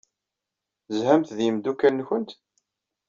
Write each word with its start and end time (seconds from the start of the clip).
Tezhamt 0.85 1.29
ed 1.33 1.39
yimeddukal-nwent? 1.41 2.31